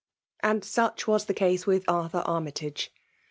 And 0.41 0.65
such 0.65 1.05
was 1.07 1.25
the 1.25 1.33
case 1.35 1.67
with 1.67 1.83
Arthur 1.87 2.23
Army 2.25 2.51
tiige. 2.53 2.87